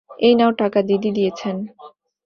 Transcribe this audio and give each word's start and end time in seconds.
এই 0.19 0.33
নাও 0.35 0.51
টাকা, 0.53 0.79
দিদি 0.81 1.09
দিয়েছেন। 1.11 1.55